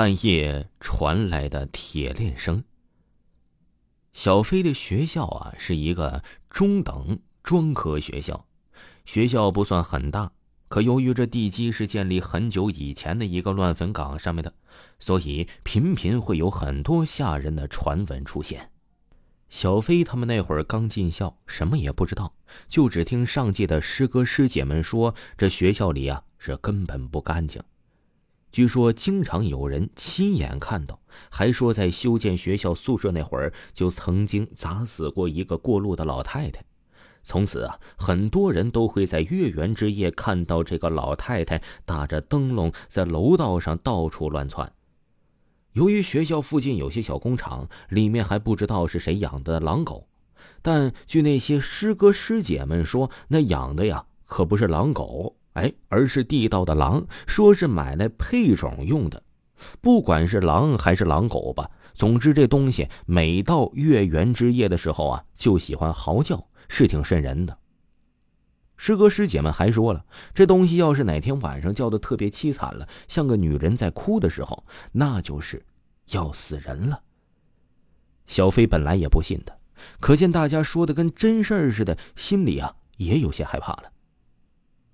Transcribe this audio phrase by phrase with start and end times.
[0.00, 2.64] 半夜传来的铁链声。
[4.14, 8.46] 小飞的学校啊，是一个中等专科学校，
[9.04, 10.32] 学校不算很大，
[10.68, 14.54] 可由于这地基是建立很久以前的一个乱坟岗上面的，
[14.98, 18.70] 所以频频会有很多吓人的传闻出现。
[19.50, 22.32] 小飞他们那会儿刚进校，什么也不知道，
[22.68, 27.62] 就只听上届的师哥师姐们说，这学校里啊是根本不干净。
[28.52, 36.64] 据说经常有人亲眼看到，还说在修建学校宿舍那会儿，就曾经砸死过一个过路的老太太。
[37.22, 44.72] 从此啊，很多人都会在月圆之夜看到这个老太太打着灯笼在楼道上到处乱窜。
[45.74, 50.08] 由于学校附近有些小工厂，里面还不知道是谁养的狼狗，
[50.62, 55.36] 但据那些师哥师姐们说，那养的呀可不是狼狗。
[55.54, 59.22] 哎，而是地道的狼，说是买来配种用的。
[59.80, 67.58] 不管是狼还是狼狗吧，总之这东西每到月圆之夜的时候啊，就喜欢嚎叫，是挺瘆人的。
[68.76, 75.62] 师哥师姐们还说了，这东西要是哪天晚上叫的特别凄惨了，像个女人在哭的时候，那就是
[76.12, 77.02] 要死人了。
[78.26, 79.58] 小飞本来也不信的，
[80.00, 83.92] 可见大家说的跟真事儿似的，心里啊也有些害怕了。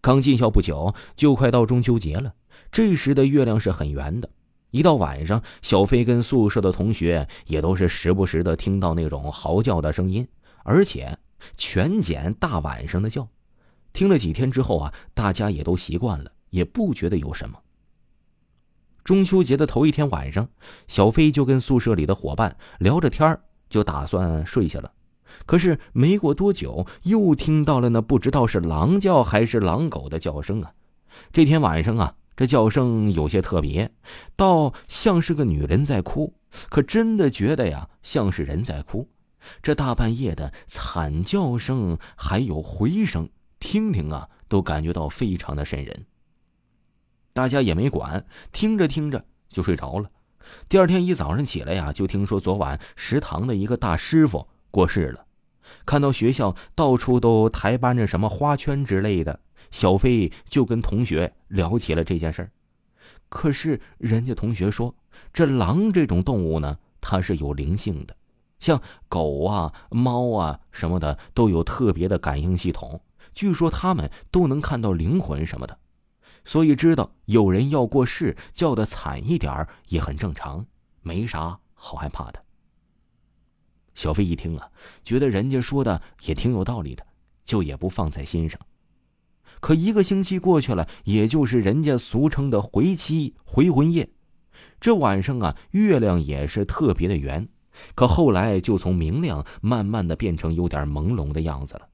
[0.00, 2.34] 刚进校不久，就快到中秋节了。
[2.70, 4.30] 这时的月亮是很圆的。
[4.70, 10.28] 一到晚上，小飞跟宿舍的同学也都是时不时的听到那种嚎叫的声音，
[10.62, 11.18] 而且
[11.56, 13.26] 全捡大晚上的叫。
[13.94, 17.58] 听了几天之后啊，大家也都习惯了，也不觉得有什么。
[19.02, 20.50] 中秋节的头一天晚上，
[20.86, 23.40] 小飞就跟宿舍里的伙伴聊着天
[23.70, 24.92] 就打算睡下了。
[25.46, 30.72] 可是没过多久，又听到了那不知道是狼叫还是狼狗的叫声啊！
[31.32, 33.90] 这天晚上啊，这叫声有些特别，
[34.36, 36.34] 倒像是个女人在哭，
[36.68, 39.08] 可真的觉得呀，像是人在哭。
[39.62, 43.28] 这大半夜的惨叫声还有回声，
[43.60, 46.06] 听听啊，都感觉到非常的瘆人。
[47.32, 50.10] 大家也没管，听着听着就睡着了。
[50.68, 54.48] 第二天一早上起来呀，就听说昨晚食堂的一个大师傅。
[54.70, 55.26] 过世了，
[55.86, 59.40] 看到学校到处都抬搬着什么花圈之类的，
[59.70, 62.50] 小飞就跟同学聊起了这件事儿。
[63.28, 64.94] 可是人家同学说，
[65.32, 68.16] 这狼这种动物呢，它是有灵性的，
[68.58, 73.00] 像狗啊、猫啊什么的都有特别的感应系统，
[73.34, 75.78] 据说他们都能看到灵魂什么的，
[76.44, 80.64] 所以知道有人要过世，叫的惨一点也很正常，
[81.02, 82.42] 没啥好害怕的。
[83.98, 84.70] 小飞一听啊，
[85.02, 87.04] 觉得人家说的也挺有道理的，
[87.44, 88.60] 就也不放在心上。
[89.58, 94.08] 可一个星期过去了，也就是人家俗称的回期回魂夜。
[94.78, 97.48] 这晚上啊，月亮也是特别的圆，
[97.96, 101.88] 可后来就从明亮慢慢的变成有点朦胧的样子了。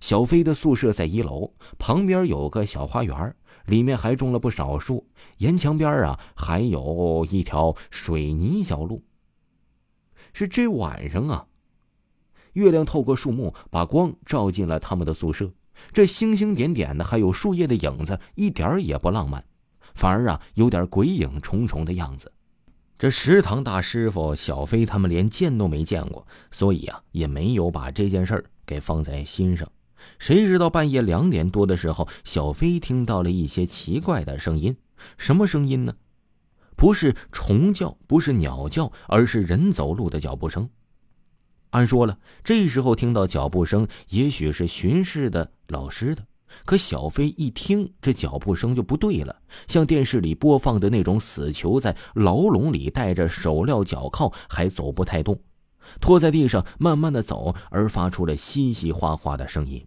[0.00, 9.02] 小飞的宿舍在一楼，旁边有个小花园，里面还种了不少树，沿墙边啊还有一条水泥小路。
[10.32, 11.46] 是这晚上啊，
[12.54, 15.52] 月亮透过树木，把光照进了他们的宿舍。
[15.92, 19.44] 这星星点点的，还有树叶的影子，一点也不浪漫，
[19.94, 22.30] 反而啊，有点鬼影重重的样子。
[22.98, 29.66] 这食堂大师傅小飞他们连见都没见过，所以啊，也没有把这件事儿给放在心上。
[30.18, 34.76] 谁知道半夜两点多的时候，小飞听到了一些奇怪的声音。
[35.16, 35.94] 什么声音呢？
[36.82, 40.68] 不是虫叫，不是鸟叫，而是人走路的脚步声。
[41.70, 46.26] 按说了，这时候听到脚步声，也许是巡视的老师的。
[46.64, 55.38] 可小飞一听这脚步声就不对了，像电视里播放的那种死囚在牢笼里戴着手镣脚铐还走不太动，
[56.00, 59.86] 拖在地上慢慢的走，而发出了稀稀哗哗的声音。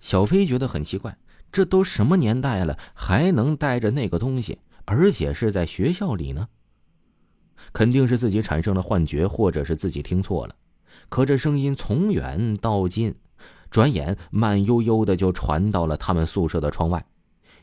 [0.00, 1.16] 小飞觉得很奇怪，
[1.50, 4.58] 这都什么年代了，还能带着那个东西？
[4.86, 6.48] 而且是在学校里呢，
[7.72, 10.54] 肯定是自己产生了幻觉，或者是自己听错了。
[11.08, 13.14] 可这声音从远到近，
[13.70, 17.04] 转眼慢悠悠的就传到了他们宿舍的窗外。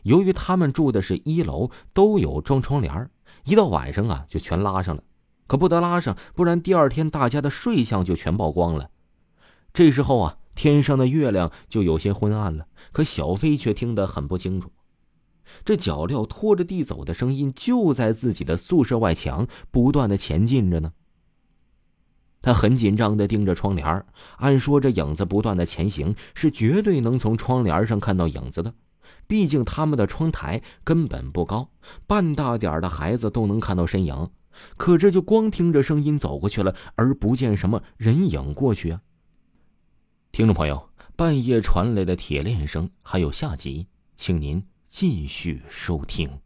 [0.04, 3.10] 由于他们住的是一楼，都有装窗帘
[3.46, 5.04] 一到晚上啊就全拉上了。
[5.48, 8.90] 可不得拉上，不然第二天大家的睡相就全曝光了。
[9.74, 14.72] 这时候啊，天上的月亮就有些昏暗了，可小飞却听得很不清楚。
[15.66, 20.94] 这脚镣拖着地走的声音就在自己的宿舍外墙不断的前进着呢。
[22.42, 24.06] 他很紧张的盯着窗帘
[24.38, 28.74] 按说这影子不断的前行是绝对能从窗帘上看到影子的。
[29.28, 31.70] 毕竟他们的窗台根本不高，
[32.06, 34.30] 半大点的孩子都能看到身影。
[34.76, 39.02] 可这就光听着声音走过去了，而不见什么人影过去啊。
[40.34, 44.64] 听众朋友，半夜传来的铁链声还有下集，请您
[44.96, 46.43] 继续收听。